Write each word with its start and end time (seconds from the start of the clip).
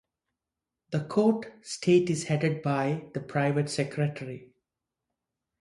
The 0.89 1.01
court 1.03 1.63
state 1.63 2.09
is 2.09 2.23
headed 2.23 2.63
by 2.63 3.11
the 3.13 3.19
private 3.19 3.69
secretary. 3.69 4.49